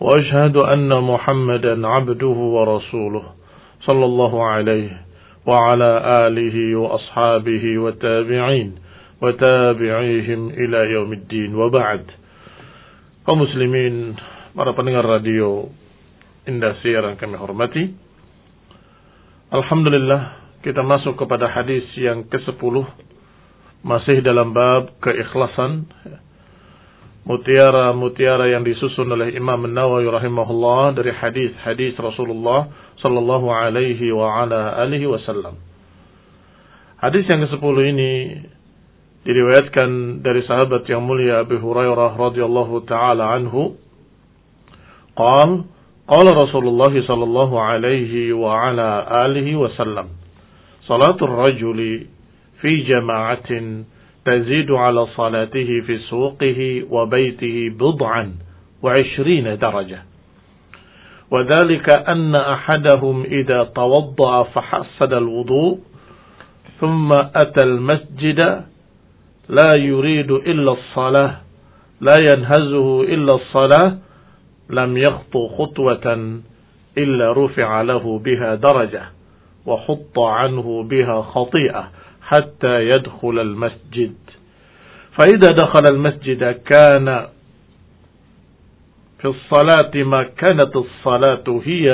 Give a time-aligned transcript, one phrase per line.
[0.00, 3.24] وأشهد أن محمدا عبده ورسوله
[3.80, 4.90] صلى الله عليه
[5.46, 5.90] وعلى
[6.26, 8.68] آله وأصحابه والتابعين
[9.22, 12.02] وتابعيهم إلى يوم الدين وبعد
[13.26, 14.14] kaum muslimin
[14.54, 15.66] para pendengar radio
[16.46, 17.90] Indosiar yang kami hormati
[19.50, 22.74] Alhamdulillah kita masuk kepada hadis yang ke-10
[23.82, 25.90] masih dalam bab keikhlasan
[27.25, 35.05] mutiara-mutiara yang disusun oleh Imam Nawawi rahimahullah dari hadis-hadis Rasulullah sallallahu alaihi wa ala alihi
[35.05, 35.57] wasallam.
[37.01, 38.13] Hadis yang ke-10 ini
[39.21, 43.77] diriwayatkan dari sahabat yang mulia Abu Hurairah radhiyallahu taala anhu.
[45.13, 45.65] Qal
[46.09, 50.13] qala Rasulullah sallallahu alaihi wa ala alihi wasallam.
[50.89, 52.09] Salatul rajuli
[52.61, 53.85] fi jama'atin
[54.25, 58.33] تزيد على صلاته في سوقه وبيته بضعا
[58.83, 60.03] وعشرين درجة.
[61.31, 65.79] وذلك أن أحدهم إذا توضأ فحسن الوضوء
[66.79, 68.39] ثم أتى المسجد
[69.49, 71.35] لا يريد إلا الصلاة
[72.01, 73.97] لا ينهزه إلا الصلاة
[74.69, 76.39] لم يخطو خطوة
[76.97, 79.03] إلا رفع له بها درجة
[79.65, 81.91] وحط عنه بها خطيئة.
[82.31, 84.15] حتى يدخل المسجد.
[85.17, 87.27] فإذا دخل المسجد كان
[89.19, 91.87] في الصلاة ما كانت الصلاة هي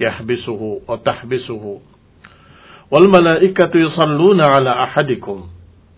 [0.00, 1.80] يحبسه وتحبسه.
[2.90, 5.46] والملائكة يصلون على أحدكم.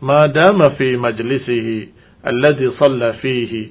[0.02, 1.86] ما دام في مجلسه
[2.26, 3.68] الذي صلى فيه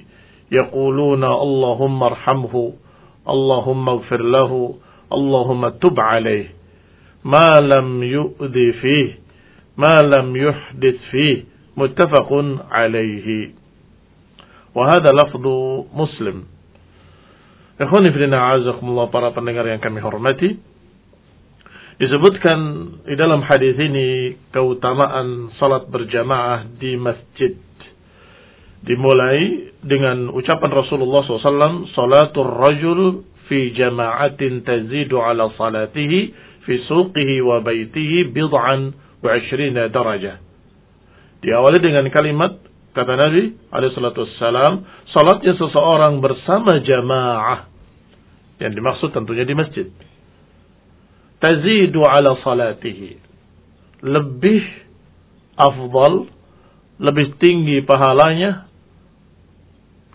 [0.52, 2.72] يقولون اللهم ارحمه
[3.28, 4.74] اللهم اغفر له
[5.12, 6.46] اللهم تب عليه.
[7.24, 9.27] ما لم يؤذي فيه
[9.78, 11.46] ma lam yuhdits fi
[11.78, 13.54] muttafaqun alaihi
[14.74, 16.50] wa hadha lafdhu muslim.
[17.78, 20.58] Ikhwani fillah para pendengar yang kami hormati
[22.02, 22.58] disebutkan
[23.06, 27.54] di dalam hadis ini keutamaan salat berjamaah di masjid.
[28.82, 33.00] Dimulai dengan ucapan Rasulullah SAW salatul rajul
[33.50, 36.18] fi jama'atin tazidu ala salatihi
[36.62, 38.94] fi suqihi wa baitihi bid'an
[39.26, 40.38] ashrina darajah.
[41.42, 42.58] Diawali dengan kalimat
[42.94, 43.94] kata Nabi alaihi
[45.14, 47.70] salatnya seseorang bersama jamaah.
[48.58, 49.86] Yang dimaksud tentunya di masjid.
[51.38, 53.22] Tazidu ala salatihi.
[54.02, 54.62] Lebih
[55.54, 56.26] afdal,
[56.98, 58.66] lebih tinggi pahalanya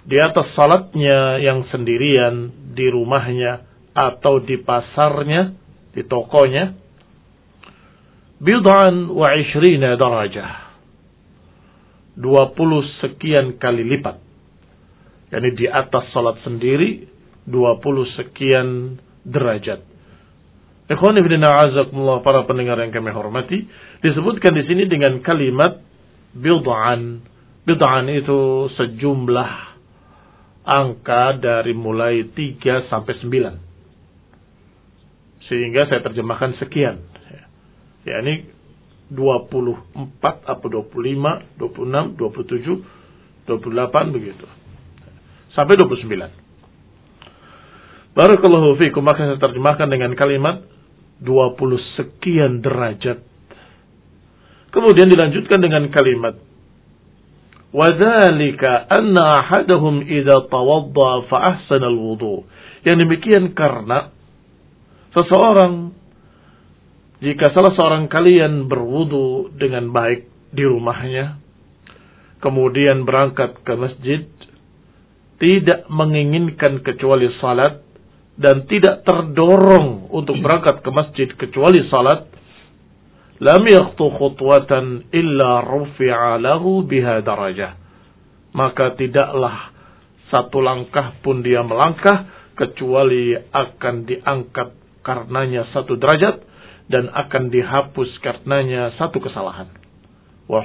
[0.03, 3.63] di atas salatnya yang sendirian di rumahnya
[3.95, 5.55] atau di pasarnya,
[5.95, 6.82] di tokonya
[8.43, 10.75] bid'an wa ishrina darajah.
[12.19, 14.19] 20 sekian kali lipat.
[15.33, 17.09] Yani di atas salat sendiri
[17.49, 19.81] 20 sekian derajat.
[20.93, 23.65] Ikhwan ibn a'azakumullah para pendengar yang kami hormati,
[24.03, 25.79] disebutkan di sini dengan kalimat
[26.37, 27.23] bid'an.
[27.63, 29.51] Bid'an itu sejumlah
[30.67, 35.47] angka dari mulai 3 sampai 9.
[35.49, 37.12] Sehingga saya terjemahkan sekian
[38.03, 38.47] yakni
[39.11, 44.45] 24 atau 25, 26, 27, 28 begitu.
[45.53, 46.07] Sampai 29.
[48.13, 50.61] Barakallahu fiikum maka saya terjemahkan dengan kalimat
[51.21, 53.21] 20 sekian derajat.
[54.73, 56.37] Kemudian dilanjutkan dengan kalimat
[57.73, 62.45] Wadhalika anna ahadahum idha tawadda fa ahsana al-wudu.
[62.85, 64.13] Yang demikian karena
[65.17, 65.89] seseorang
[67.23, 71.39] jika salah seorang kalian berwudu dengan baik di rumahnya,
[72.43, 74.27] kemudian berangkat ke masjid,
[75.39, 77.79] tidak menginginkan kecuali salat,
[78.35, 82.27] dan tidak terdorong untuk berangkat ke masjid kecuali salat,
[83.39, 87.79] lam yakhtu khutwatan illa rufi'a lahu biha darajah.
[88.51, 89.71] Maka tidaklah
[90.27, 94.69] satu langkah pun dia melangkah kecuali akan diangkat
[95.07, 96.52] karenanya satu derajat
[96.91, 99.71] dan akan dihapus karenanya satu kesalahan.
[100.47, 100.63] Wa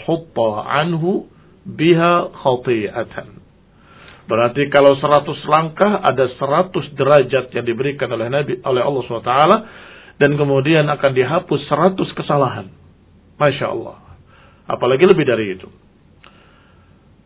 [0.66, 1.30] anhu
[1.62, 3.38] biha khati'atan.
[4.28, 9.34] Berarti kalau 100 langkah ada 100 derajat yang diberikan oleh Nabi oleh Allah SWT
[10.20, 12.66] dan kemudian akan dihapus 100 kesalahan.
[13.40, 13.96] Masya Allah.
[14.68, 15.68] Apalagi lebih dari itu.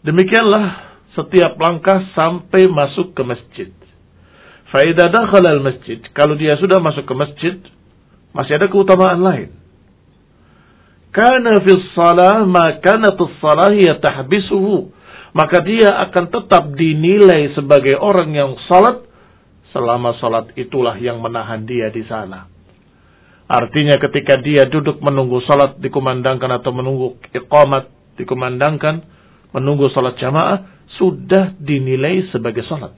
[0.06, 3.70] Demikianlah setiap langkah sampai masuk ke masjid.
[4.70, 6.00] Faidah dakhala al-masjid.
[6.14, 7.56] Kalau dia sudah masuk ke masjid,
[8.32, 9.50] masih ada keutamaan lain.
[11.12, 15.02] Karena fi salah ma kanat salah ya tahbisuhu
[15.32, 19.04] maka dia akan tetap dinilai sebagai orang yang salat
[19.72, 22.48] selama salat itulah yang menahan dia di sana.
[23.48, 27.88] Artinya ketika dia duduk menunggu salat dikumandangkan atau menunggu iqamat
[28.20, 29.04] dikumandangkan,
[29.56, 32.92] menunggu salat jamaah, sudah dinilai sebagai salat.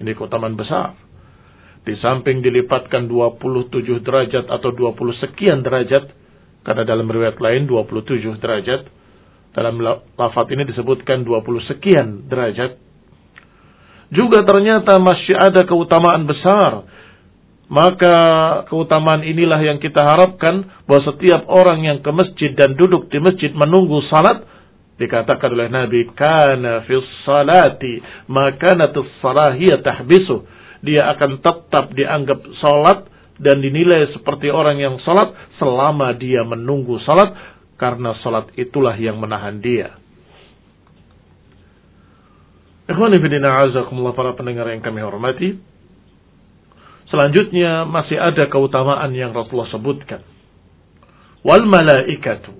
[0.00, 0.96] Ini keutamaan besar.
[1.86, 6.10] Di samping dilipatkan 27 derajat atau 20 sekian derajat,
[6.66, 8.90] karena dalam riwayat lain 27 derajat,
[9.54, 9.78] dalam
[10.18, 12.74] lafaz ini disebutkan 20 sekian derajat.
[14.10, 16.90] Juga ternyata masih ada keutamaan besar.
[17.66, 18.14] Maka
[18.70, 23.50] keutamaan inilah yang kita harapkan bahwa setiap orang yang ke masjid dan duduk di masjid
[23.50, 24.46] menunggu salat
[25.02, 26.94] dikatakan oleh Nabi kana fi
[27.26, 27.98] salati
[28.30, 30.46] makanatus salahiyah tahbisu
[30.84, 37.36] dia akan tetap dianggap salat dan dinilai seperti orang yang salat selama dia menunggu salat
[37.76, 39.96] karena salat itulah yang menahan dia.
[42.86, 45.58] Ikhwanifidina azakumullah para pendengar yang kami hormati.
[47.10, 50.22] Selanjutnya masih ada keutamaan yang Rasulullah sebutkan.
[51.46, 52.50] Wal malaikatu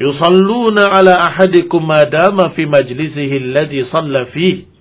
[0.00, 4.77] yusalluna ala ahadikum madama fi majlisihi alladhi salla fi.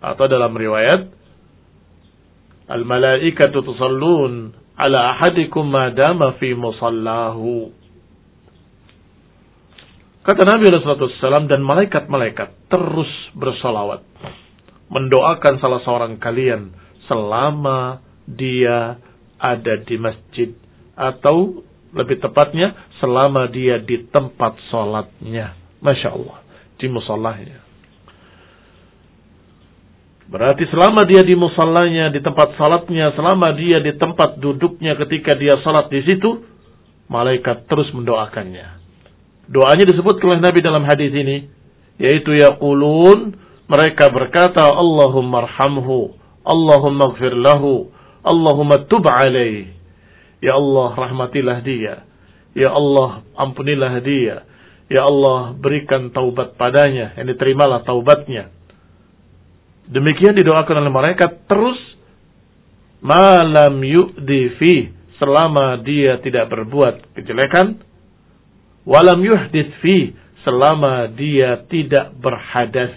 [0.00, 1.20] Atau dalam riwayat
[2.70, 7.74] Al malaikatu tusallun ala ahadikum madama fi musallahu.
[10.22, 14.06] Kata Nabi SAW dan malaikat-malaikat terus bersolawat.
[14.86, 16.70] Mendoakan salah seorang kalian
[17.10, 19.02] selama dia
[19.42, 20.54] ada di masjid.
[20.94, 25.58] Atau lebih tepatnya selama dia di tempat sholatnya.
[25.82, 26.38] Masya Allah.
[26.78, 27.69] Di musallahnya.
[30.30, 35.58] Berarti selama dia di musallahnya, di tempat salatnya, selama dia di tempat duduknya ketika dia
[35.66, 36.46] salat di situ,
[37.10, 38.78] malaikat terus mendoakannya.
[39.50, 41.50] Doanya disebut oleh Nabi dalam hadis ini
[41.98, 43.34] yaitu yaqulun
[43.66, 46.14] mereka berkata Allahumma arhamhu
[46.46, 47.90] Allahumma gfir lahu
[48.22, 49.74] Allahumma tub alaih.
[50.38, 52.06] Ya Allah rahmatilah dia.
[52.54, 54.46] Ya Allah ampunilah dia.
[54.86, 58.59] Ya Allah berikan taubat padanya Ini terimalah taubatnya
[59.90, 61.78] Demikian didoakan oleh mereka terus
[63.02, 64.74] malam yu'di fi
[65.18, 67.82] selama dia tidak berbuat kejelekan.
[68.86, 70.16] Walam yuhdith fi
[70.46, 72.96] selama dia tidak berhadas.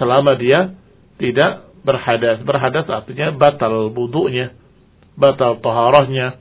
[0.00, 0.74] Selama dia
[1.22, 2.42] tidak berhadas.
[2.42, 4.64] Berhadas artinya batal wudhunya
[5.14, 6.38] batal taharahnya.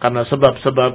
[0.00, 0.92] Karena sebab-sebab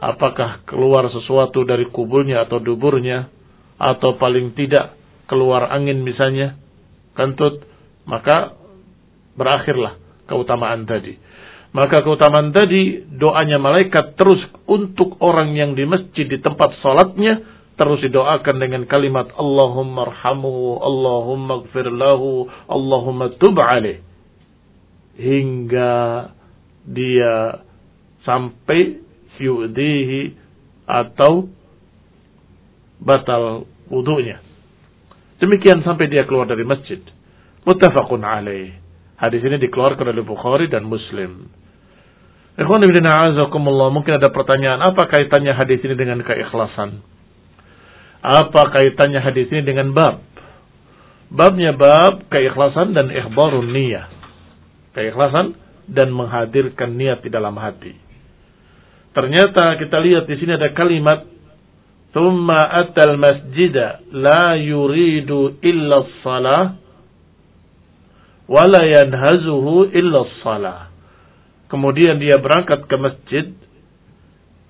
[0.00, 3.32] apakah keluar sesuatu dari kubulnya atau duburnya
[3.80, 4.92] atau paling tidak
[5.34, 6.54] keluar angin misalnya
[7.18, 7.66] kentut
[8.06, 8.54] maka
[9.34, 9.98] berakhirlah
[10.30, 11.18] keutamaan tadi
[11.74, 14.38] maka keutamaan tadi doanya malaikat terus
[14.70, 17.42] untuk orang yang di masjid di tempat salatnya
[17.74, 23.98] terus didoakan dengan kalimat Allahumma arhamu, Allahumma gfir lahu, Allahumma tub alaih.
[25.18, 25.94] Hingga
[26.86, 27.66] dia
[28.22, 29.02] sampai
[29.42, 30.38] yudihi
[30.86, 31.50] atau
[33.02, 34.38] batal wudhunya.
[35.42, 37.02] Demikian sampai dia keluar dari masjid.
[37.66, 38.76] Muttafaqun alaih.
[39.18, 41.48] Hadis ini dikeluarkan oleh Bukhari dan Muslim.
[42.54, 47.02] Mungkin ada pertanyaan, apa kaitannya hadis ini dengan keikhlasan?
[48.22, 50.22] Apa kaitannya hadis ini dengan bab?
[51.34, 54.06] Babnya bab keikhlasan dan ikhbarun niyah.
[54.94, 55.58] Keikhlasan
[55.90, 57.90] dan menghadirkan niat di dalam hati.
[59.14, 61.26] Ternyata kita lihat di sini ada kalimat
[62.14, 66.78] Thumma atal masjida la yuridu illa salah
[68.46, 70.94] wa la yanhazuhu illa salah
[71.74, 73.46] kemudian dia berangkat ke masjid,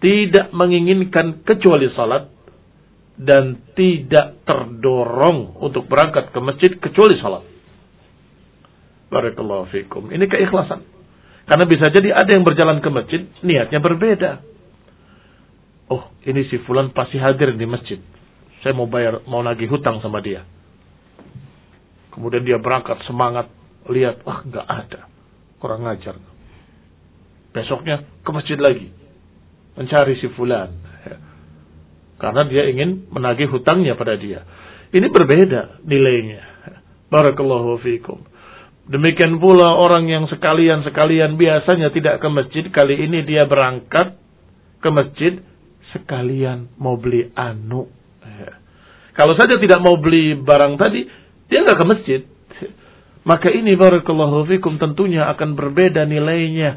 [0.01, 2.33] tidak menginginkan kecuali salat,
[3.21, 7.45] dan tidak terdorong untuk berangkat ke masjid kecuali salat.
[9.13, 10.11] Barakallahu fikum.
[10.11, 10.83] Ini keikhlasan.
[11.45, 14.41] Karena bisa jadi ada yang berjalan ke masjid, niatnya berbeda.
[15.93, 18.01] Oh, ini si fulan pasti hadir di masjid.
[18.65, 20.49] Saya mau bayar, mau nagih hutang sama dia.
[22.17, 23.53] Kemudian dia berangkat semangat,
[23.93, 25.01] lihat, wah nggak ada.
[25.61, 26.17] Kurang ngajar.
[27.53, 28.89] Besoknya ke masjid lagi.
[29.77, 30.73] Mencari si fulan.
[32.17, 34.47] Karena dia ingin menagih hutangnya pada dia.
[34.95, 36.43] Ini berbeda nilainya.
[37.13, 38.23] Barakallahu fikum.
[38.85, 42.65] Demikian pula orang yang sekalian-sekalian biasanya tidak ke masjid.
[42.69, 44.17] Kali ini dia berangkat
[44.81, 45.41] ke masjid
[45.95, 47.87] sekalian mau beli anu.
[48.21, 48.59] Ya.
[49.15, 51.07] Kalau saja tidak mau beli barang tadi,
[51.47, 52.21] dia nggak ke masjid.
[53.25, 56.77] Maka ini barakallahu fikum tentunya akan berbeda nilainya.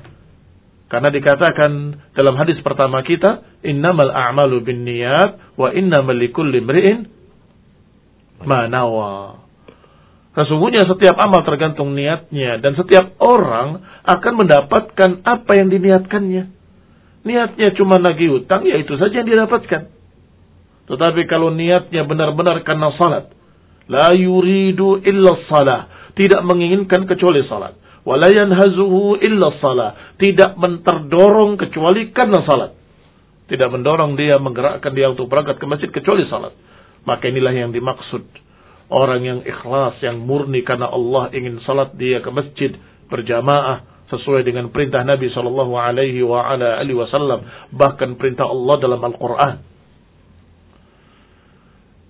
[0.88, 1.71] Karena dikatakan
[2.15, 7.12] dalam hadis pertama kita, innamal a'malu bin niyat wa innamal likulli imri'in
[8.47, 9.43] manawa.
[10.38, 16.57] Sesungguhnya setiap amal tergantung niatnya dan setiap orang akan mendapatkan apa yang diniatkannya.
[17.27, 19.91] Niatnya cuma nagih utang, ya itu saja yang didapatkan.
[20.88, 23.27] Tetapi kalau niatnya benar-benar karena salat,
[23.91, 27.75] la yuridu illa salat, tidak menginginkan kecuali salat.
[28.07, 32.72] Wala yanhazuhu illa salat, tidak menterdorong kecuali karena salat.
[33.51, 36.55] Tidak mendorong dia menggerakkan dia untuk berangkat ke masjid kecuali salat.
[37.03, 38.24] Maka inilah yang dimaksud.
[38.88, 42.72] Orang yang ikhlas, yang murni karena Allah ingin salat dia ke masjid
[43.12, 49.56] berjamaah sesuai dengan perintah Nabi Shallallahu Alaihi Wasallam, bahkan perintah Allah dalam Al-Quran.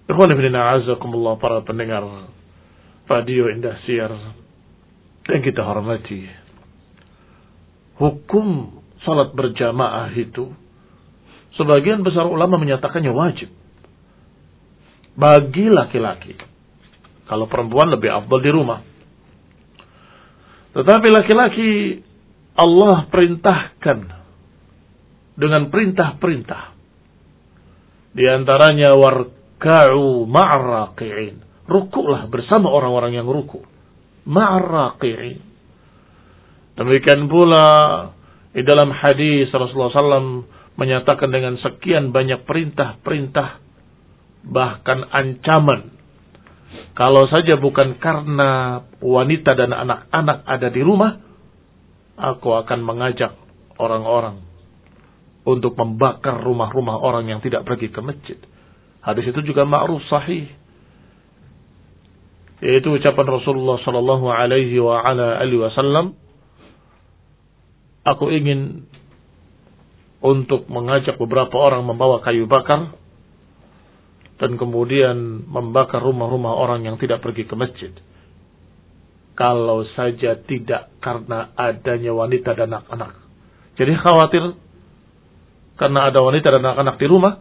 [0.08, 0.32] Ikhwan
[1.42, 2.32] para pendengar
[3.12, 4.14] radio Indah Siar
[5.28, 6.24] yang kita hormati.
[8.00, 10.54] Hukum salat berjamaah itu
[11.60, 13.50] sebagian besar ulama menyatakannya wajib
[15.18, 16.38] bagi laki-laki.
[17.28, 18.80] Kalau perempuan lebih afdal di rumah.
[20.78, 21.72] Tetapi laki-laki
[22.54, 24.00] Allah perintahkan
[25.34, 26.78] dengan perintah-perintah.
[28.14, 31.66] Di antaranya warka'u ma'raqi'in.
[31.66, 33.62] Rukuklah bersama orang-orang yang ruku.
[34.30, 35.42] Ma'raqi'in.
[36.78, 37.66] Demikian pula
[38.54, 40.46] di dalam hadis Rasulullah SAW
[40.78, 43.66] menyatakan dengan sekian banyak perintah-perintah
[44.46, 45.97] bahkan ancaman.
[46.98, 51.22] Kalau saja bukan karena wanita dan anak-anak ada di rumah,
[52.18, 53.38] aku akan mengajak
[53.78, 54.42] orang-orang
[55.48, 58.40] untuk membakar rumah-rumah orang yang tidak pergi ke masjid.
[59.00, 60.52] Hadis itu juga ma'ruf sahih.
[62.60, 66.18] Yaitu ucapan Rasulullah sallallahu alaihi wa ala alihi wasallam,
[68.04, 68.90] aku ingin
[70.20, 72.98] untuk mengajak beberapa orang membawa kayu bakar
[74.38, 77.94] dan kemudian membakar rumah-rumah orang yang tidak pergi ke masjid.
[79.38, 83.14] Kalau saja tidak karena adanya wanita dan anak-anak.
[83.78, 84.44] Jadi khawatir
[85.78, 87.34] karena ada wanita dan anak-anak di rumah,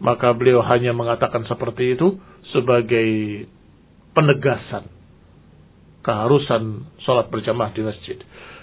[0.00, 2.16] maka beliau hanya mengatakan seperti itu
[2.48, 3.44] sebagai
[4.16, 4.88] penegasan
[6.00, 8.16] keharusan sholat berjamaah di masjid.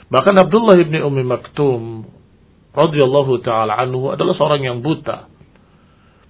[0.10, 2.10] Bahkan Abdullah ibni Umi Maktum
[2.74, 5.35] radhiyallahu taala anhu adalah seorang yang buta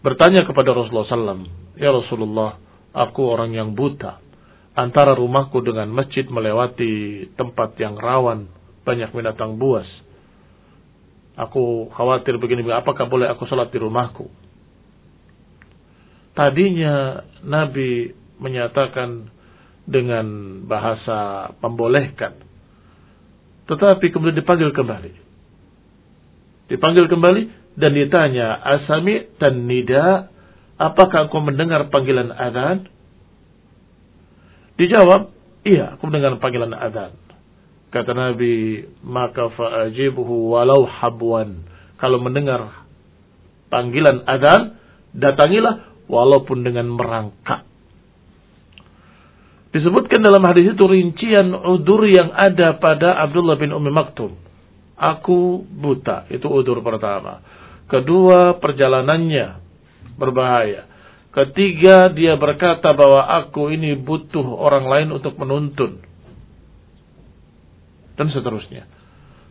[0.05, 1.49] bertanya kepada Rasulullah SAW,
[1.81, 2.61] Ya Rasulullah,
[2.93, 4.21] aku orang yang buta.
[4.77, 8.45] Antara rumahku dengan masjid melewati tempat yang rawan,
[8.85, 9.87] banyak binatang buas.
[11.35, 14.29] Aku khawatir begini, apakah boleh aku sholat di rumahku?
[16.35, 19.31] Tadinya Nabi menyatakan
[19.87, 22.35] dengan bahasa membolehkan.
[23.65, 25.13] Tetapi kemudian dipanggil kembali.
[26.69, 30.31] Dipanggil kembali, dan ditanya asami dan nida?
[30.75, 32.91] Apakah engkau mendengar panggilan adzan
[34.75, 35.31] dijawab
[35.63, 37.15] iya aku mendengar panggilan adzan
[37.95, 41.63] kata Nabi maka fa'ajibhu walau habwan.
[41.95, 42.83] Kalau mendengar
[43.71, 44.75] panggilan adzan
[45.15, 47.63] datangilah walaupun dengan merangkak.
[49.71, 54.35] Disebutkan dalam hadis itu rincian udur yang ada pada Abdullah bin Umi Maktum.
[54.95, 57.43] Aku buta itu udur pertama
[57.85, 59.61] Kedua, perjalanannya
[60.17, 60.89] berbahaya.
[61.35, 65.99] Ketiga, dia berkata bahwa aku ini butuh orang lain untuk menuntun.
[68.15, 68.87] Dan seterusnya.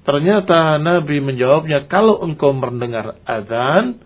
[0.04, 4.00] Ternyata Nabi menjawabnya, kalau engkau mendengar azan,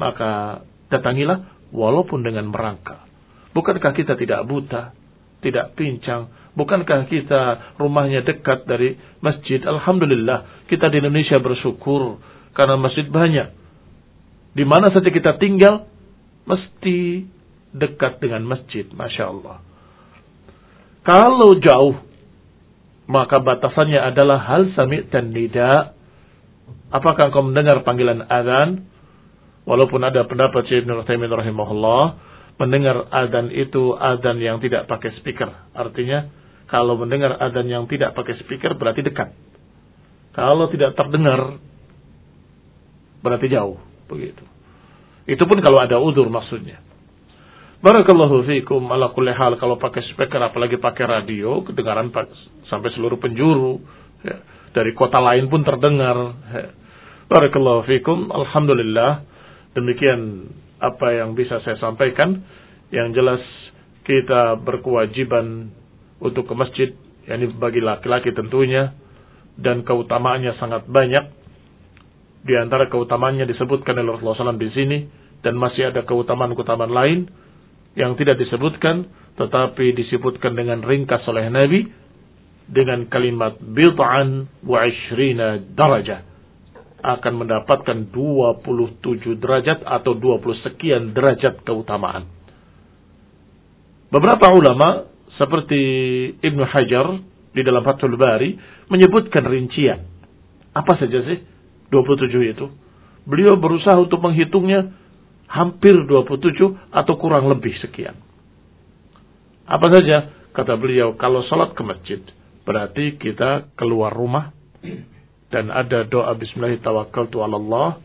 [0.00, 3.04] maka datangilah walaupun dengan merangkak.
[3.52, 4.96] Bukankah kita tidak buta,
[5.44, 6.32] tidak pincang?
[6.56, 9.60] Bukankah kita rumahnya dekat dari masjid?
[9.62, 12.18] Alhamdulillah, kita di Indonesia bersyukur
[12.54, 13.54] karena masjid banyak.
[14.50, 15.86] Di mana saja kita tinggal,
[16.46, 17.26] mesti
[17.70, 18.86] dekat dengan masjid.
[18.90, 19.62] Masya Allah.
[21.06, 21.96] Kalau jauh,
[23.06, 25.94] maka batasannya adalah hal sami dan nida.
[26.90, 28.90] Apakah engkau mendengar panggilan azan?
[29.64, 32.02] Walaupun ada pendapat Syekh Ibn Uthaymin rahimahullah,
[32.58, 35.46] mendengar azan itu azan yang tidak pakai speaker.
[35.72, 36.26] Artinya,
[36.66, 39.30] kalau mendengar azan yang tidak pakai speaker berarti dekat.
[40.34, 41.58] Kalau tidak terdengar
[43.20, 44.42] berarti jauh begitu.
[45.28, 46.80] Itu pun kalau ada udur maksudnya.
[47.80, 52.12] Barakallahu fiikum ala kulli hal kalau pakai speaker apalagi pakai radio kedengaran
[52.68, 53.80] sampai seluruh penjuru
[54.20, 54.36] ya.
[54.76, 56.16] dari kota lain pun terdengar.
[56.52, 56.76] Ya.
[57.30, 59.24] Barakallahu fiikum alhamdulillah
[59.72, 62.44] demikian apa yang bisa saya sampaikan
[62.92, 63.40] yang jelas
[64.04, 65.72] kita berkewajiban
[66.20, 66.88] untuk ke masjid
[67.24, 68.92] yakni bagi laki-laki tentunya
[69.56, 71.39] dan keutamaannya sangat banyak
[72.40, 74.98] di antara keutamaannya disebutkan oleh Rasulullah SAW di sini
[75.44, 77.18] dan masih ada keutamaan-keutamaan lain
[77.96, 81.88] yang tidak disebutkan tetapi disebutkan dengan ringkas oleh Nabi
[82.70, 86.22] dengan kalimat bid'an wa ishrina darajah
[87.00, 92.28] akan mendapatkan 27 derajat atau 20 sekian derajat keutamaan.
[94.12, 95.08] Beberapa ulama
[95.40, 95.80] seperti
[96.44, 97.06] Ibnu Hajar
[97.56, 98.52] di dalam Fathul Bari
[98.92, 100.04] menyebutkan rincian.
[100.76, 101.38] Apa saja sih
[101.92, 102.66] 27 itu?
[103.28, 104.90] Beliau berusaha untuk menghitungnya
[105.50, 108.14] hampir 27 atau kurang lebih sekian.
[109.66, 110.30] Apa saja?
[110.50, 112.18] Kata beliau, kalau sholat ke masjid,
[112.66, 114.50] berarti kita keluar rumah
[115.50, 118.02] dan ada doa Bismillahirrahmanirrahim.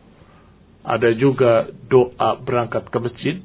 [0.85, 3.35] Ada juga doa berangkat ke masjid.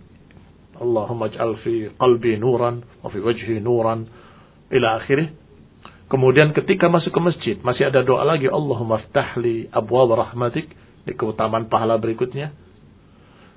[0.76, 4.04] Allahumma ij'al fi qalbi nuran wa fi wajhi nuran
[4.68, 5.39] ila akhirih.
[6.10, 10.66] Kemudian ketika masuk ke masjid masih ada doa lagi Allahumma ftahli abwaab rahmatik
[11.06, 12.50] di keutamaan pahala berikutnya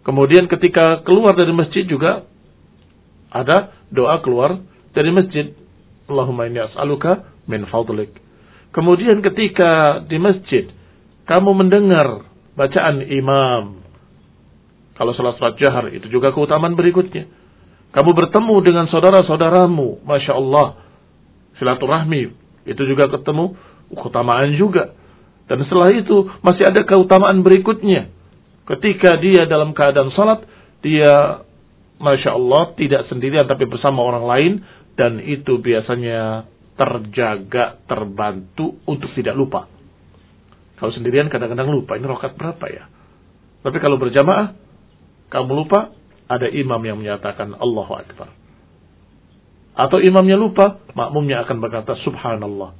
[0.04, 2.28] Kemudian ketika keluar dari masjid juga
[3.32, 4.60] ada doa keluar
[4.92, 5.56] dari masjid.
[6.12, 8.12] Allahumma inni as'aluka min fadlik.
[8.76, 10.68] Kemudian ketika di masjid
[11.24, 12.28] kamu mendengar
[12.60, 13.80] bacaan imam.
[14.94, 17.26] Kalau salat salat jahar itu juga keutamaan berikutnya.
[17.96, 20.82] Kamu bertemu dengan saudara-saudaramu, Masya Allah.
[21.62, 22.34] Silaturahmi,
[22.64, 23.56] itu juga ketemu,
[23.94, 24.96] keutamaan juga.
[25.48, 28.14] Dan setelah itu masih ada keutamaan berikutnya
[28.64, 30.48] Ketika dia dalam keadaan salat,
[30.80, 31.44] dia
[32.00, 34.54] Masya Allah tidak sendirian tapi bersama orang lain
[34.96, 36.48] dan itu biasanya
[36.80, 39.68] terjaga, terbantu untuk tidak lupa.
[40.80, 42.88] Kalau sendirian kadang-kadang lupa, ini rokat berapa ya?
[43.64, 44.56] Tapi kalau berjamaah,
[45.32, 45.92] kamu lupa,
[46.28, 48.32] ada imam yang menyatakan Allahu Akbar.
[49.74, 52.78] Atau imamnya lupa, makmumnya akan berkata Subhanallah.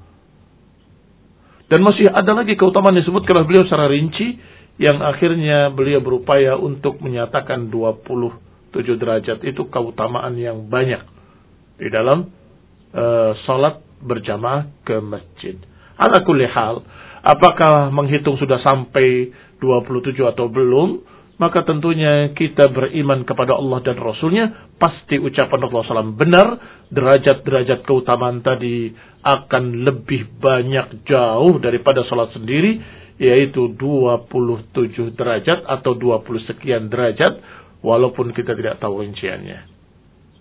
[1.74, 4.38] Dan masih ada lagi keutamaan yang disebut oleh beliau secara rinci,
[4.78, 11.02] yang akhirnya beliau berupaya untuk menyatakan 27 derajat itu keutamaan yang banyak
[11.82, 12.30] di dalam
[12.94, 15.58] uh, salat berjamaah ke masjid.
[15.98, 16.82] Ala kulli hal,
[17.22, 21.02] apakah menghitung sudah sampai 27 atau belum?
[21.42, 24.70] Maka tentunya kita beriman kepada Allah dan Rasulnya.
[24.78, 26.48] Pasti ucapan Rasulullah SAW benar.
[26.94, 28.94] Derajat-derajat keutamaan tadi
[29.26, 37.40] akan lebih banyak jauh daripada salat sendiri yaitu 27 derajat atau 20 sekian derajat
[37.86, 39.70] walaupun kita tidak tahu rinciannya.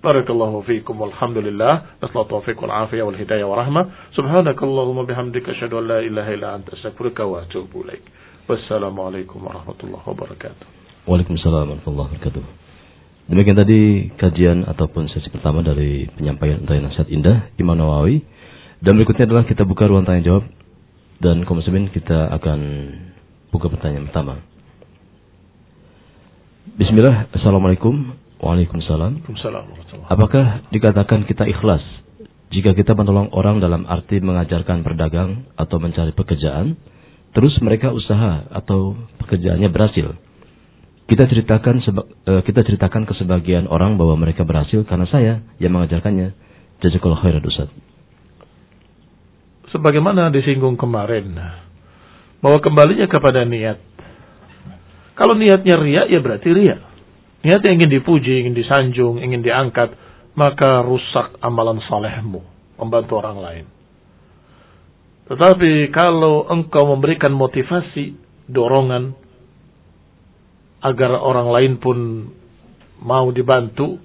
[0.03, 5.85] Barakallahu fiikum walhamdulillah nasla taufiq wal afiyah wal hidayah wa rahmah subhanakallahumma bihamdika asyhadu an
[5.87, 8.03] la ilaha illa anta astaghfiruka wa atubu ilaik
[8.51, 12.45] wassalamualaikum warahmatullahi wabarakatuh Waalaikumsalam warahmatullahi wabarakatuh
[13.27, 18.23] Demikian tadi kajian ataupun sesi pertama dari penyampaian dari nasihat indah Imam Nawawi
[18.79, 20.47] dan berikutnya adalah kita buka ruang tanya jawab
[21.19, 22.59] dan kaum muslimin kita akan
[23.55, 24.43] buka pertanyaan pertama.
[26.79, 28.15] Bismillah, Assalamualaikum.
[28.43, 29.23] Waalaikumsalam.
[30.11, 31.83] Apakah dikatakan kita ikhlas
[32.51, 36.75] jika kita menolong orang dalam arti mengajarkan berdagang atau mencari pekerjaan,
[37.35, 40.15] terus mereka usaha atau pekerjaannya berhasil?
[41.07, 46.35] Kita ceritakan eh, kita ceritakan ke sebagian orang bahwa mereka berhasil karena saya yang mengajarkannya.
[46.83, 47.71] Jazakallahu khairan Ustaz
[49.73, 51.33] sebagaimana disinggung kemarin
[52.45, 53.81] bahwa kembalinya kepada niat.
[55.17, 56.81] Kalau niatnya riak ya berarti riak.
[57.43, 59.99] Niatnya ingin dipuji, ingin disanjung, ingin diangkat,
[60.39, 62.39] maka rusak amalan salehmu,
[62.79, 63.67] membantu orang lain.
[65.27, 68.15] Tetapi kalau engkau memberikan motivasi,
[68.47, 69.19] dorongan
[70.83, 71.99] agar orang lain pun
[72.99, 74.03] mau dibantu,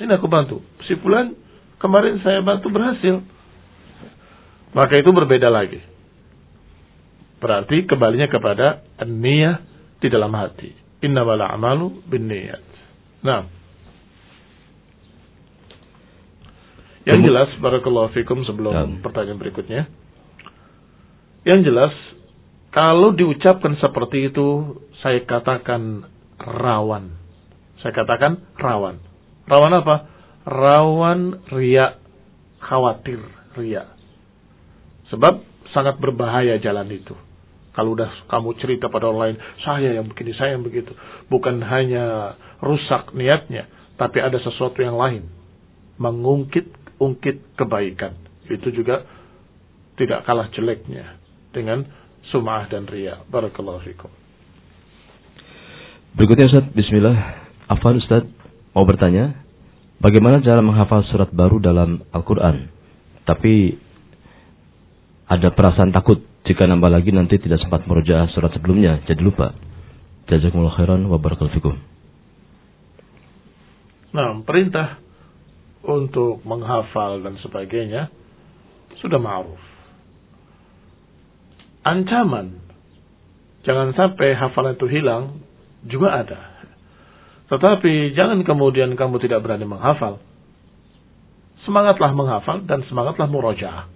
[0.00, 0.64] sini aku bantu.
[0.88, 1.36] Si Fulan
[1.76, 3.20] kemarin saya bantu berhasil.
[4.74, 5.78] Maka itu berbeda lagi.
[7.38, 9.60] Berarti kembalinya kepada niat
[10.00, 10.72] di dalam hati.
[11.04, 12.64] Innamal a'malu bin niat.
[13.20, 13.44] Nah.
[17.04, 18.84] Yang jelas, Barakallahu Fikum sebelum ya.
[19.04, 19.92] pertanyaan berikutnya.
[21.44, 21.92] Yang jelas,
[22.72, 26.08] kalau diucapkan seperti itu, saya katakan
[26.40, 27.14] rawan.
[27.82, 28.98] Saya katakan rawan.
[29.44, 29.96] Rawan apa?
[30.44, 31.20] Rawan
[31.52, 32.00] riak,
[32.60, 33.20] khawatir
[33.56, 33.88] riak.
[35.12, 37.12] Sebab sangat berbahaya jalan itu.
[37.74, 40.94] Kalau udah kamu cerita pada orang lain, saya yang begini, saya yang begitu.
[41.26, 43.66] Bukan hanya rusak niatnya,
[43.98, 45.26] tapi ada sesuatu yang lain.
[45.98, 48.14] Mengungkit-ungkit kebaikan.
[48.46, 49.02] Itu juga
[49.98, 51.18] tidak kalah jeleknya
[51.50, 51.82] dengan
[52.30, 53.22] sum'ah dan ria.
[53.26, 54.23] Barakallahu fikum.
[56.14, 57.42] Berikutnya Ustaz, Bismillah.
[57.66, 58.22] Afan Ustaz,
[58.70, 59.34] mau bertanya,
[59.98, 62.70] bagaimana cara menghafal surat baru dalam Al-Quran?
[63.26, 63.74] Tapi
[65.26, 69.58] ada perasaan takut jika nambah lagi nanti tidak sempat merujuk surat sebelumnya, jadi lupa.
[70.30, 71.74] Jazakumullah khairan wa barakatuh fikum.
[74.14, 75.02] Nah, perintah
[75.82, 78.08] untuk menghafal dan sebagainya
[79.02, 79.58] sudah ma'ruf.
[81.82, 82.62] Ancaman
[83.66, 85.42] jangan sampai hafalan itu hilang
[85.86, 86.40] juga ada.
[87.48, 90.20] Tetapi jangan kemudian kamu tidak berani menghafal.
[91.64, 93.94] Semangatlah menghafal dan semangatlah murojaah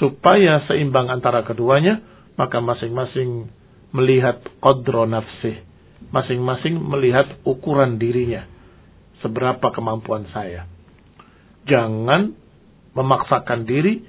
[0.00, 2.00] supaya seimbang antara keduanya,
[2.40, 3.52] maka masing-masing
[3.92, 5.60] melihat qadro nafsih.
[6.08, 8.48] Masing-masing melihat ukuran dirinya.
[9.20, 10.64] Seberapa kemampuan saya.
[11.68, 12.32] Jangan
[12.96, 14.00] memaksakan diri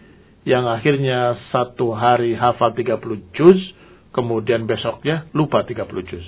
[0.48, 3.60] yang akhirnya satu hari hafal 30 juz,
[4.16, 6.26] kemudian besoknya lupa 30 juz.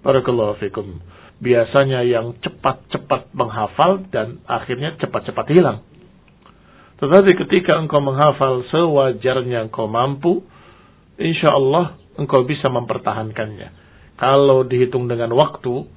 [0.00, 1.00] Barakallahu fikum.
[1.40, 5.80] Biasanya yang cepat-cepat menghafal dan akhirnya cepat-cepat hilang.
[7.00, 10.44] Tetapi ketika engkau menghafal sewajarnya engkau mampu,
[11.16, 13.72] insya Allah engkau bisa mempertahankannya.
[14.20, 15.88] Kalau dihitung dengan waktu,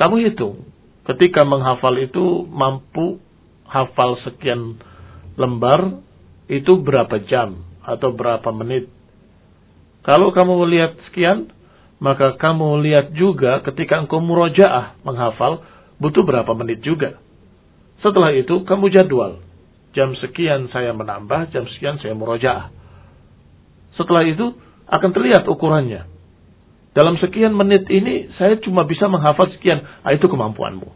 [0.00, 0.64] kamu hitung.
[1.04, 3.20] Ketika menghafal itu mampu
[3.68, 4.80] hafal sekian
[5.36, 6.00] lembar,
[6.48, 8.88] itu berapa jam atau berapa menit.
[10.00, 11.52] Kalau kamu melihat sekian,
[12.00, 15.60] maka kamu lihat juga ketika engkau murojaah menghafal,
[16.00, 17.20] butuh berapa menit juga.
[18.00, 19.44] Setelah itu kamu jadwal
[19.92, 22.70] jam sekian saya menambah, jam sekian saya murojaah.
[23.98, 24.54] Setelah itu
[24.88, 26.06] akan terlihat ukurannya.
[26.90, 29.82] Dalam sekian menit ini saya cuma bisa menghafal sekian.
[30.02, 30.90] Ah, itu kemampuanmu.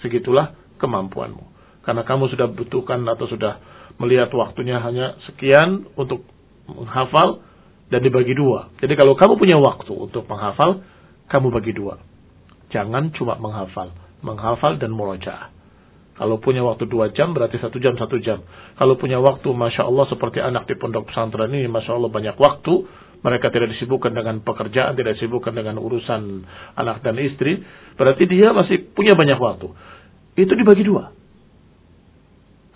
[0.00, 1.44] Segitulah kemampuanmu.
[1.84, 3.60] Karena kamu sudah butuhkan atau sudah
[4.00, 6.24] melihat waktunya hanya sekian untuk
[6.64, 7.44] menghafal
[7.90, 8.70] dan dibagi dua.
[8.78, 10.80] Jadi kalau kamu punya waktu untuk menghafal,
[11.26, 11.98] kamu bagi dua.
[12.70, 13.90] Jangan cuma menghafal.
[14.22, 15.50] Menghafal dan murojaah.
[16.20, 18.44] Kalau punya waktu dua jam berarti satu jam satu jam.
[18.76, 22.84] Kalau punya waktu, masya Allah seperti anak di pondok pesantren ini, masya Allah banyak waktu.
[23.20, 26.44] Mereka tidak disibukkan dengan pekerjaan, tidak disibukkan dengan urusan
[26.76, 27.64] anak dan istri.
[27.96, 29.72] Berarti dia masih punya banyak waktu.
[30.36, 31.12] Itu dibagi dua.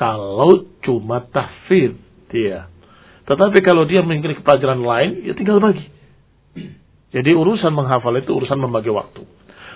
[0.00, 2.00] Kalau cuma tahfid
[2.32, 2.72] dia.
[3.24, 5.88] Tetapi kalau dia memiliki pelajaran lain, ya tinggal bagi.
[7.14, 9.24] Jadi urusan menghafal itu urusan membagi waktu.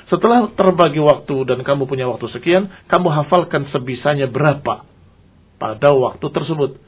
[0.09, 4.85] Setelah terbagi waktu dan kamu punya waktu sekian, kamu hafalkan sebisanya berapa
[5.61, 6.81] pada waktu tersebut.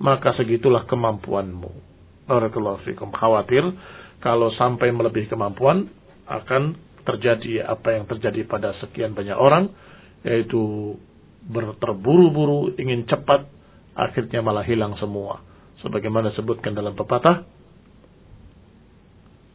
[0.00, 1.70] Maka segitulah kemampuanmu.
[2.26, 3.14] Barakallahu fikum.
[3.14, 3.62] Khawatir
[4.20, 5.86] kalau sampai melebihi kemampuan
[6.26, 9.70] akan terjadi apa yang terjadi pada sekian banyak orang
[10.26, 10.94] yaitu
[11.46, 13.46] berterburu-buru ingin cepat
[13.94, 15.45] akhirnya malah hilang semua.
[15.84, 17.44] Sebagaimana disebutkan dalam pepatah,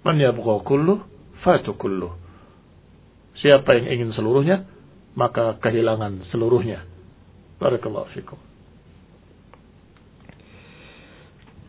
[0.01, 1.01] Man yabqa kullu
[1.45, 2.09] fatu kullu.
[3.41, 4.65] Siapa yang ingin seluruhnya,
[5.17, 6.85] maka kehilangan seluruhnya.
[7.61, 8.37] Barakallahu fikum.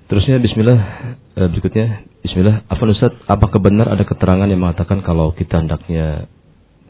[0.09, 0.81] Terusnya Bismillah
[1.41, 2.69] eh, berikutnya Bismillah.
[2.69, 6.29] Apa Ustaz, apakah benar ada keterangan yang mengatakan kalau kita hendaknya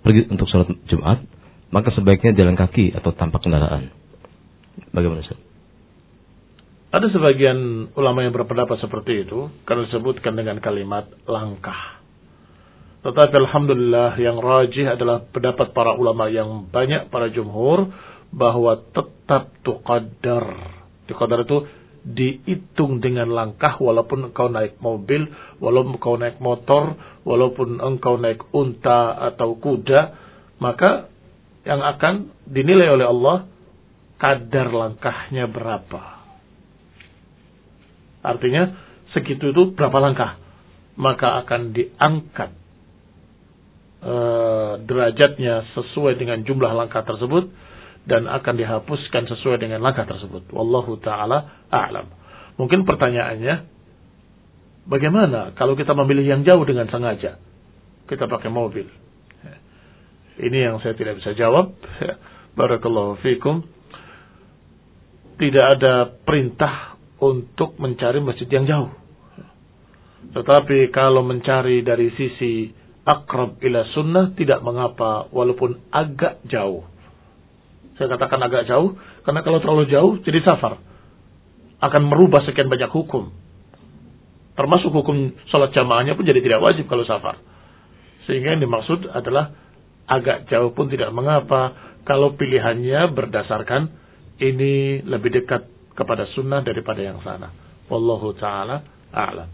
[0.02, 1.22] pergi untuk sholat Jumat,
[1.70, 3.94] maka sebaiknya jalan kaki atau tanpa kendaraan?
[4.90, 5.51] Bagaimana Ustaz?
[6.92, 12.04] Ada sebagian ulama yang berpendapat seperti itu karena disebutkan dengan kalimat langkah.
[13.00, 17.88] Tetapi Alhamdulillah yang rajih adalah pendapat para ulama yang banyak, para jumhur,
[18.28, 20.46] bahwa tetap tuqaddar.
[21.08, 21.64] Tuqaddar itu
[22.04, 25.32] dihitung dengan langkah walaupun engkau naik mobil,
[25.64, 30.00] walaupun engkau naik motor, walaupun engkau naik unta atau kuda,
[30.60, 31.08] maka
[31.64, 33.36] yang akan dinilai oleh Allah
[34.20, 36.21] kadar langkahnya berapa.
[38.22, 38.72] Artinya
[39.12, 40.38] segitu itu berapa langkah,
[40.96, 42.62] maka akan diangkat
[44.02, 47.54] Eh, derajatnya sesuai dengan jumlah langkah tersebut
[48.02, 50.50] dan akan dihapuskan sesuai dengan langkah tersebut.
[50.50, 52.10] Wallahu taala a'lam.
[52.58, 53.62] Mungkin pertanyaannya
[54.90, 57.38] bagaimana kalau kita memilih yang jauh dengan sengaja?
[58.10, 58.90] Kita pakai mobil.
[60.42, 61.70] Ini yang saya tidak bisa jawab.
[62.58, 63.62] Barakallahu fikum.
[65.38, 66.91] Tidak ada perintah
[67.22, 68.90] untuk mencari masjid yang jauh.
[70.34, 72.66] Tetapi kalau mencari dari sisi
[73.06, 76.82] akrab ila sunnah tidak mengapa walaupun agak jauh.
[77.94, 80.82] Saya katakan agak jauh karena kalau terlalu jauh jadi safar.
[81.82, 83.30] Akan merubah sekian banyak hukum.
[84.54, 87.38] Termasuk hukum sholat jamaahnya pun jadi tidak wajib kalau safar.
[88.26, 89.50] Sehingga yang dimaksud adalah
[90.06, 91.74] agak jauh pun tidak mengapa
[92.06, 93.90] kalau pilihannya berdasarkan
[94.38, 97.52] ini lebih dekat kepada sunnah daripada yang sana.
[97.88, 99.48] Wallahu ta'ala a'lam.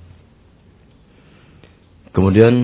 [2.14, 2.54] Kemudian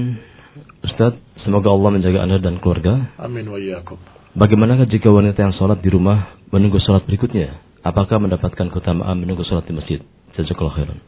[0.86, 3.14] Ustaz, semoga Allah menjaga Anda dan keluarga.
[3.18, 3.98] Amin wa iyyakum.
[4.34, 7.58] Bagaimanakah jika wanita yang sholat di rumah menunggu sholat berikutnya?
[7.86, 10.00] Apakah mendapatkan keutamaan menunggu sholat di masjid?
[10.34, 10.98] Jazakallah khairan.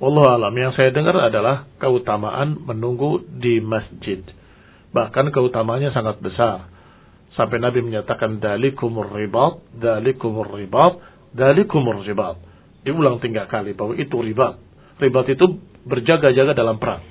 [0.00, 4.24] Allah alam yang saya dengar adalah keutamaan menunggu di masjid.
[4.90, 6.72] Bahkan keutamaannya sangat besar.
[7.38, 10.98] Sampai Nabi menyatakan dalikumur ribat, dalikumur ribat,
[11.30, 12.36] dalikumur ribat.
[12.82, 14.58] Diulang tiga kali bahwa itu ribat.
[14.98, 15.46] Ribat itu
[15.86, 17.02] berjaga-jaga dalam perang.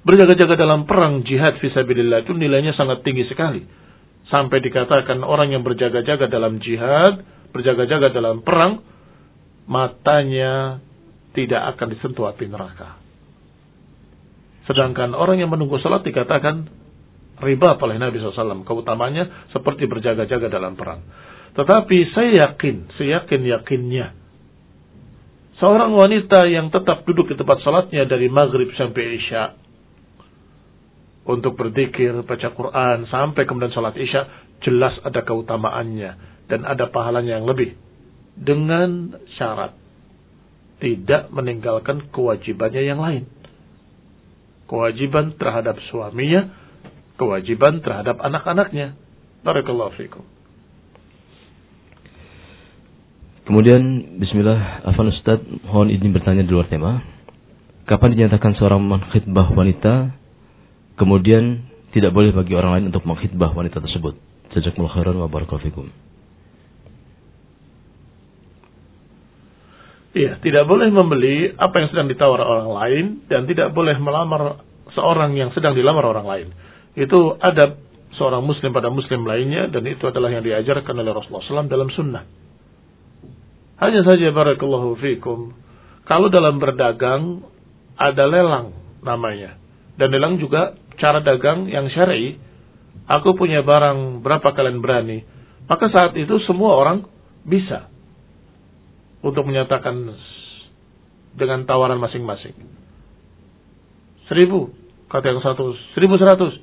[0.00, 3.66] Berjaga-jaga dalam perang jihad visabilillah itu nilainya sangat tinggi sekali.
[4.30, 8.80] Sampai dikatakan orang yang berjaga-jaga dalam jihad, berjaga-jaga dalam perang,
[9.66, 10.78] matanya
[11.34, 12.96] tidak akan disentuh api neraka.
[14.70, 16.70] Sedangkan orang yang menunggu salat dikatakan
[17.40, 18.62] riba oleh Nabi SAW.
[18.62, 21.00] Keutamanya seperti berjaga-jaga dalam perang.
[21.56, 24.06] Tetapi saya yakin, saya yakin-yakinnya.
[25.60, 29.58] Seorang wanita yang tetap duduk di tempat salatnya dari maghrib sampai isya.
[31.28, 34.54] Untuk berzikir, baca Quran, sampai kemudian salat isya.
[34.64, 36.10] Jelas ada keutamaannya.
[36.48, 37.76] Dan ada pahalanya yang lebih.
[38.40, 39.76] Dengan syarat
[40.80, 43.28] tidak meninggalkan kewajibannya yang lain.
[44.64, 46.48] Kewajiban terhadap suaminya,
[47.20, 48.96] kewajiban terhadap anak-anaknya.
[49.44, 50.24] Barakallahu fikum.
[53.44, 57.04] Kemudian, Bismillah, Afan Ustaz, mohon izin bertanya di luar tema.
[57.84, 60.14] Kapan dinyatakan seorang mengkhidbah wanita,
[60.96, 64.14] kemudian tidak boleh bagi orang lain untuk mengkhidbah wanita tersebut?
[64.54, 65.86] Jazakumullah khairan wa barakallahu fikum.
[70.10, 75.38] Iya, tidak boleh membeli apa yang sedang ditawar orang lain dan tidak boleh melamar seorang
[75.38, 76.48] yang sedang dilamar orang lain.
[76.98, 77.78] Itu adab
[78.18, 82.24] seorang muslim pada muslim lainnya dan itu adalah yang diajarkan oleh Rasulullah SAW dalam sunnah.
[83.80, 85.56] Hanya saja barakallahu fikum.
[86.04, 87.46] Kalau dalam berdagang
[87.96, 89.56] ada lelang namanya.
[89.96, 92.36] Dan lelang juga cara dagang yang syar'i.
[93.08, 95.24] Aku punya barang berapa kalian berani.
[95.68, 97.08] Maka saat itu semua orang
[97.46, 97.88] bisa
[99.24, 99.96] untuk menyatakan
[101.36, 102.56] dengan tawaran masing-masing.
[104.26, 104.70] Seribu,
[105.10, 106.54] kata yang satu, seribu seratus,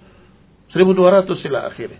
[0.77, 1.97] seribu dua ratus sila akhirnya.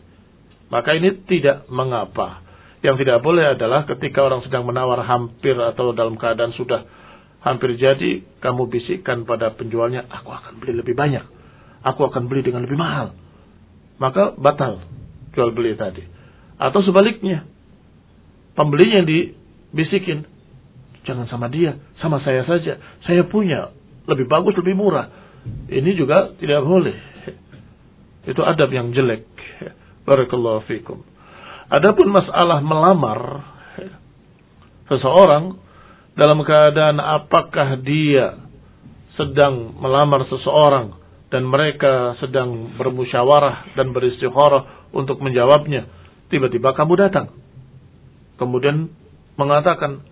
[0.70, 2.46] Maka ini tidak mengapa.
[2.86, 6.86] Yang tidak boleh adalah ketika orang sedang menawar hampir atau dalam keadaan sudah
[7.42, 11.26] hampir jadi, kamu bisikkan pada penjualnya, aku akan beli lebih banyak.
[11.82, 13.18] Aku akan beli dengan lebih mahal.
[13.98, 14.86] Maka batal
[15.34, 16.06] jual beli tadi.
[16.62, 17.50] Atau sebaliknya,
[18.54, 20.38] pembeli yang dibisikin,
[21.08, 22.84] Jangan sama dia, sama saya saja.
[23.08, 23.72] Saya punya,
[24.12, 25.08] lebih bagus, lebih murah.
[25.72, 26.92] Ini juga tidak boleh.
[28.28, 29.24] Itu adab yang jelek.
[30.04, 31.00] Barakallahu fikum.
[31.68, 33.44] Adapun masalah melamar
[34.88, 35.60] seseorang
[36.16, 38.40] dalam keadaan apakah dia
[39.20, 40.96] sedang melamar seseorang
[41.28, 45.88] dan mereka sedang bermusyawarah dan beristikharah untuk menjawabnya.
[46.32, 47.36] Tiba-tiba kamu datang.
[48.40, 48.92] Kemudian
[49.36, 50.04] mengatakan,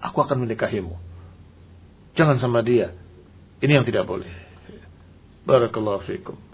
[0.00, 0.96] aku akan menikahimu.
[2.16, 2.96] Jangan sama dia.
[3.60, 4.30] Ini yang tidak boleh.
[5.44, 6.47] Barakallahu fikum.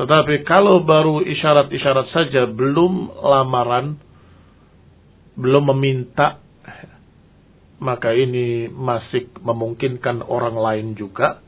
[0.00, 4.00] Tetapi kalau baru isyarat-isyarat saja belum lamaran,
[5.36, 6.40] belum meminta,
[7.84, 11.44] maka ini masih memungkinkan orang lain juga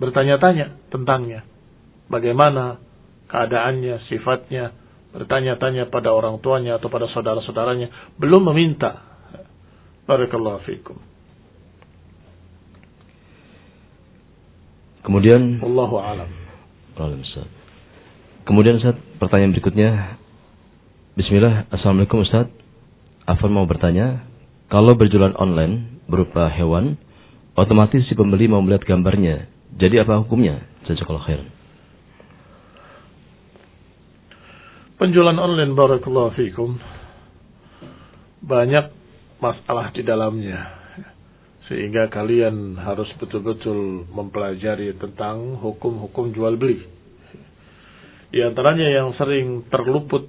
[0.00, 1.44] bertanya-tanya tentangnya.
[2.08, 2.80] Bagaimana
[3.28, 4.72] keadaannya, sifatnya,
[5.12, 9.08] bertanya-tanya pada orang tuanya atau pada saudara-saudaranya, belum meminta
[10.08, 10.96] Barakallahu fikum.
[15.04, 16.47] Kemudian Allahu alam.
[18.48, 20.18] Kemudian Ustaz, pertanyaan berikutnya.
[21.14, 22.50] Bismillah, Assalamualaikum Ustaz.
[23.28, 24.24] Afan mau bertanya,
[24.72, 26.96] kalau berjualan online berupa hewan,
[27.52, 29.46] otomatis si pembeli mau melihat gambarnya.
[29.76, 30.64] Jadi apa hukumnya?
[30.88, 31.48] Jazakallahu khairan.
[34.98, 36.80] Penjualan online barakallahu fikum
[38.42, 38.90] banyak
[39.38, 40.77] masalah di dalamnya.
[41.68, 46.80] Sehingga kalian harus betul-betul mempelajari tentang hukum-hukum jual beli.
[48.28, 50.28] Di antaranya yang sering terluput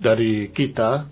[0.00, 1.08] dari kita,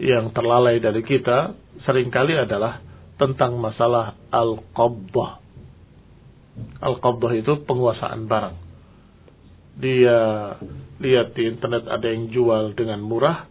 [0.00, 1.52] yang terlalai dari kita,
[1.84, 2.80] sering kali adalah
[3.16, 5.40] tentang masalah al-qabdah.
[6.80, 8.56] Al-qabdah itu penguasaan barang.
[9.78, 10.18] Dia
[11.00, 13.47] lihat di internet ada yang jual dengan murah,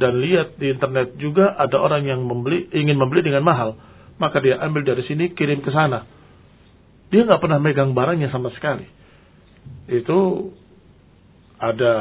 [0.00, 3.76] dan lihat di internet juga ada orang yang membeli ingin membeli dengan mahal,
[4.16, 6.08] maka dia ambil dari sini kirim ke sana.
[7.12, 8.88] Dia nggak pernah megang barangnya sama sekali.
[9.92, 10.48] Itu
[11.60, 11.94] ada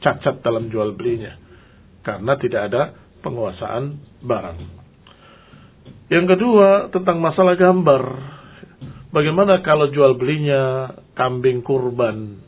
[0.00, 1.36] cacat dalam jual belinya
[2.00, 2.82] karena tidak ada
[3.20, 4.58] penguasaan barang.
[6.08, 8.02] Yang kedua tentang masalah gambar.
[9.12, 12.47] Bagaimana kalau jual belinya kambing kurban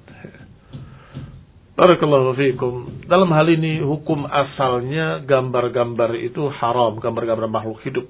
[1.79, 3.07] Barakallahu fiikum.
[3.07, 8.07] Dalam hal ini hukum asalnya gambar-gambar itu haram, gambar-gambar makhluk hidup.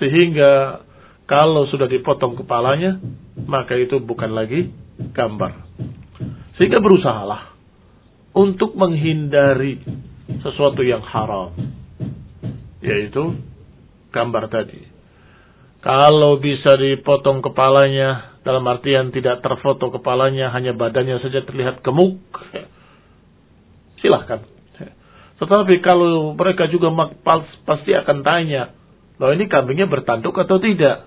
[0.00, 0.82] Sehingga
[1.24, 2.98] kalau sudah dipotong kepalanya,
[3.48, 4.72] maka itu bukan lagi
[5.14, 5.52] gambar.
[6.58, 7.54] Sehingga berusahalah
[8.34, 9.80] untuk menghindari
[10.42, 11.54] sesuatu yang haram.
[12.84, 13.40] Yaitu
[14.12, 14.93] gambar tadi.
[15.84, 22.24] Kalau bisa dipotong kepalanya, dalam artian tidak terfoto kepalanya, hanya badannya saja terlihat gemuk.
[24.00, 24.48] Silahkan.
[25.36, 26.88] Tetapi kalau mereka juga
[27.68, 28.72] pasti akan tanya,
[29.20, 31.04] bahwa ini kambingnya bertanduk atau tidak.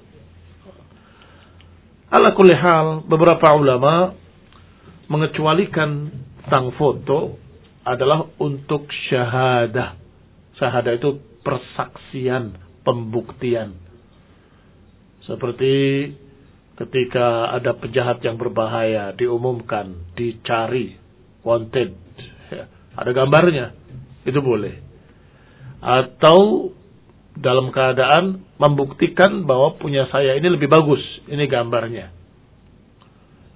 [2.13, 4.13] Ala kulli hal, beberapa ulama
[5.09, 6.13] mengecualikan
[6.53, 7.41] sang foto
[7.81, 9.97] adalah untuk syahadah.
[10.61, 13.86] Syahadah itu persaksian, pembuktian.
[15.27, 16.07] Seperti
[16.79, 20.95] ketika ada penjahat yang berbahaya diumumkan, dicari,
[21.43, 21.91] wanted,
[22.53, 22.63] ya,
[22.95, 23.75] ada gambarnya,
[24.23, 24.79] itu boleh.
[25.83, 26.71] Atau
[27.37, 32.09] dalam keadaan membuktikan bahwa punya saya ini lebih bagus, ini gambarnya.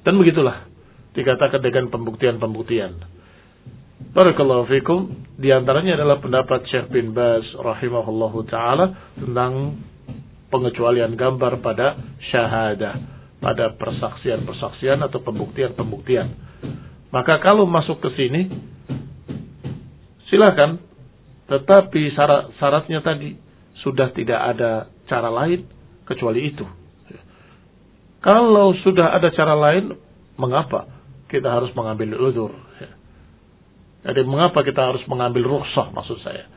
[0.04, 0.70] Dan begitulah
[1.16, 3.22] dikatakan dengan pembuktian-pembuktian.
[4.12, 5.14] Barakallahu fikum.
[5.38, 9.78] Di antaranya adalah pendapat Syekh bin Baz rahimahullahu taala tentang
[10.52, 11.96] pengecualian gambar pada
[12.30, 12.96] syahadah,
[13.40, 16.28] pada persaksian-persaksian atau pembuktian-pembuktian.
[17.10, 18.52] Maka kalau masuk ke sini,
[20.30, 20.80] silakan.
[21.52, 23.36] Tetapi syarat syaratnya tadi
[23.84, 25.68] sudah tidak ada cara lain
[26.08, 26.64] kecuali itu.
[28.24, 29.98] Kalau sudah ada cara lain,
[30.40, 30.88] mengapa
[31.28, 32.52] kita harus mengambil uzur?
[34.02, 36.48] Jadi mengapa kita harus mengambil rukhsah maksud saya?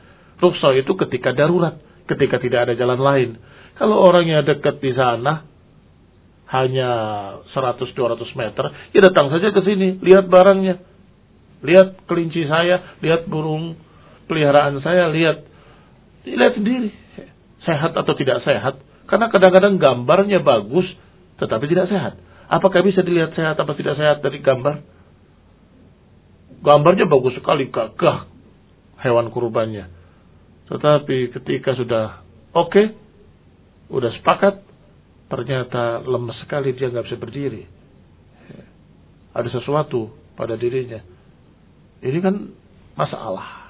[0.41, 1.77] Rukhsah itu ketika darurat,
[2.09, 3.29] ketika tidak ada jalan lain.
[3.75, 5.43] Kalau orangnya dekat di sana,
[6.47, 6.89] hanya
[7.51, 7.91] 100-200
[8.39, 10.79] meter, ya datang saja ke sini, lihat barangnya.
[11.65, 13.75] Lihat kelinci saya, lihat burung
[14.31, 15.43] peliharaan saya, lihat.
[16.25, 16.89] Lihat sendiri,
[17.67, 18.79] sehat atau tidak sehat.
[19.05, 20.85] Karena kadang-kadang gambarnya bagus,
[21.37, 22.17] tetapi tidak sehat.
[22.45, 24.81] Apakah bisa dilihat sehat atau tidak sehat dari gambar?
[26.61, 28.25] Gambarnya bagus sekali, gagah
[29.05, 29.89] hewan kurbannya.
[30.65, 32.25] Tetapi ketika sudah
[32.57, 32.85] oke, okay,
[33.89, 34.61] udah sepakat,
[35.29, 37.63] ternyata lemes sekali dia nggak bisa berdiri.
[39.35, 41.03] Ada sesuatu pada dirinya.
[41.99, 42.35] Ini kan
[42.95, 43.65] masalah.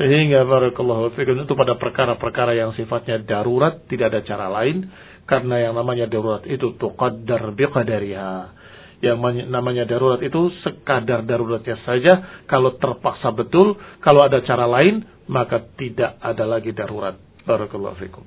[0.00, 4.88] Sehingga barakallahu fikum itu pada perkara-perkara yang sifatnya darurat, tidak ada cara lain
[5.28, 8.62] karena yang namanya darurat itu tuqaddar biqadariha.
[9.02, 9.18] Yang
[9.50, 12.46] namanya darurat itu sekadar daruratnya saja.
[12.46, 17.18] Kalau terpaksa betul, kalau ada cara lain, maka tidak ada lagi darurat.
[17.42, 18.22] Barakallahu fikum.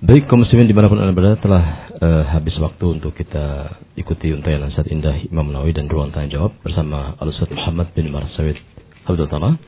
[0.00, 3.68] Baik kaum muslimin di mana pun anda berada telah uh, habis waktu untuk kita
[4.00, 8.56] ikuti untayan nasihat indah Imam Nawawi dan ruang tanya jawab bersama al Muhammad bin Marsawid
[9.04, 9.60] Abdul Tama.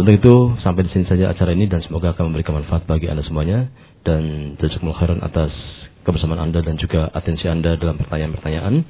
[0.00, 3.20] Untuk itu sampai di sini saja acara ini dan semoga akan memberikan manfaat bagi anda
[3.28, 3.68] semuanya
[4.08, 5.52] dan jazakumullah khairan atas
[6.00, 8.88] kebersamaan anda dan juga atensi anda dalam pertanyaan-pertanyaan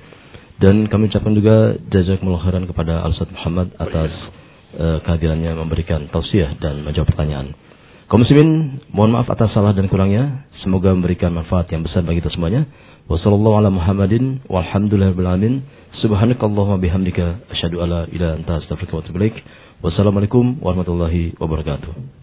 [0.63, 4.15] dan kami ucapkan juga jazakumullah khairan kepada al Muhammad atas
[4.79, 7.59] uh, kehadirannya memberikan tausiah dan menjawab pertanyaan.
[8.09, 10.48] Kaum muslimin, mohon maaf atas salah dan kurangnya.
[10.63, 12.67] Semoga memberikan manfaat yang besar bagi kita semuanya.
[13.09, 15.31] Wassalamualaikum Muhammadin walhamdulillahirabbil
[16.03, 19.37] Subhanakallahumma bihamdika asyhadu alla ilaha anta astaghfiruka wa atubu ilaik.
[19.83, 22.19] Wassalamualaikum warahmatullahi wabarakatuh.